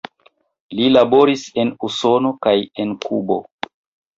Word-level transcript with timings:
Li 0.77 0.87
laboris 0.93 1.43
en 1.65 1.73
Usono 1.89 2.33
kaj 2.47 2.55
en 2.85 2.97
Kubo. 3.07 3.39